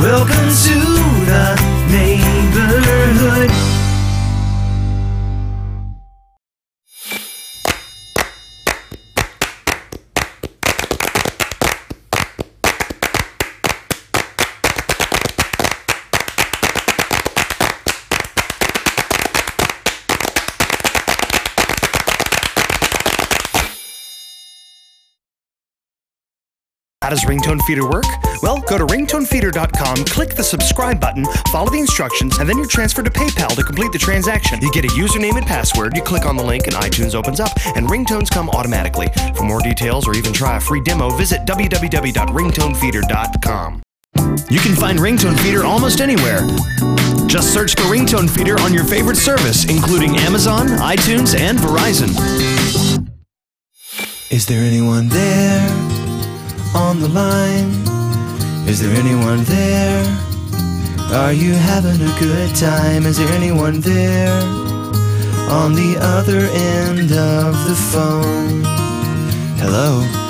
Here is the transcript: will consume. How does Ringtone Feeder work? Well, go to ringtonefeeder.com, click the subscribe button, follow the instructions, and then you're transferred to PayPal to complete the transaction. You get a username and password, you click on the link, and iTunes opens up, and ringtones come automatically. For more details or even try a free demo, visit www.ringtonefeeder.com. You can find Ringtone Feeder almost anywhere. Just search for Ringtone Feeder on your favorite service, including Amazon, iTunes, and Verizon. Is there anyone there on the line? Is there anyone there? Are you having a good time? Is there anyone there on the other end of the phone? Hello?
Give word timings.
will 0.00 0.24
consume. 0.24 0.99
How 27.02 27.08
does 27.08 27.24
Ringtone 27.24 27.62
Feeder 27.62 27.88
work? 27.88 28.04
Well, 28.42 28.60
go 28.60 28.76
to 28.76 28.84
ringtonefeeder.com, 28.84 30.04
click 30.04 30.34
the 30.34 30.44
subscribe 30.44 31.00
button, 31.00 31.24
follow 31.50 31.70
the 31.70 31.80
instructions, 31.80 32.36
and 32.36 32.46
then 32.46 32.58
you're 32.58 32.66
transferred 32.66 33.06
to 33.06 33.10
PayPal 33.10 33.56
to 33.56 33.62
complete 33.62 33.90
the 33.90 33.98
transaction. 33.98 34.60
You 34.60 34.70
get 34.70 34.84
a 34.84 34.88
username 34.88 35.38
and 35.38 35.46
password, 35.46 35.96
you 35.96 36.02
click 36.02 36.26
on 36.26 36.36
the 36.36 36.42
link, 36.42 36.66
and 36.66 36.76
iTunes 36.76 37.14
opens 37.14 37.40
up, 37.40 37.52
and 37.74 37.86
ringtones 37.86 38.30
come 38.30 38.50
automatically. 38.50 39.08
For 39.34 39.44
more 39.44 39.60
details 39.60 40.06
or 40.06 40.14
even 40.14 40.34
try 40.34 40.58
a 40.58 40.60
free 40.60 40.82
demo, 40.82 41.08
visit 41.08 41.46
www.ringtonefeeder.com. 41.46 43.82
You 44.50 44.60
can 44.60 44.74
find 44.74 44.98
Ringtone 44.98 45.40
Feeder 45.40 45.64
almost 45.64 46.02
anywhere. 46.02 46.46
Just 47.26 47.54
search 47.54 47.74
for 47.76 47.84
Ringtone 47.84 48.28
Feeder 48.28 48.60
on 48.60 48.74
your 48.74 48.84
favorite 48.84 49.16
service, 49.16 49.64
including 49.70 50.18
Amazon, 50.18 50.66
iTunes, 50.66 51.34
and 51.34 51.58
Verizon. 51.58 52.10
Is 54.30 54.44
there 54.44 54.62
anyone 54.62 55.08
there 55.08 55.99
on 56.74 57.00
the 57.00 57.08
line? 57.08 57.70
Is 58.68 58.80
there 58.80 58.94
anyone 58.94 59.44
there? 59.44 60.04
Are 61.12 61.32
you 61.32 61.54
having 61.54 62.00
a 62.00 62.18
good 62.20 62.54
time? 62.54 63.06
Is 63.06 63.18
there 63.18 63.32
anyone 63.32 63.80
there 63.80 64.42
on 65.50 65.74
the 65.74 65.96
other 65.98 66.46
end 66.52 67.10
of 67.12 67.52
the 67.68 67.74
phone? 67.90 68.62
Hello? 69.58 70.29